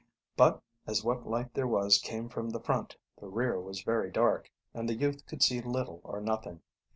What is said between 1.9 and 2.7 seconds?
came from the